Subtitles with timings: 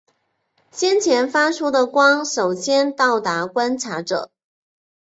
[0.71, 4.31] 先前发出的光首先到达观察者。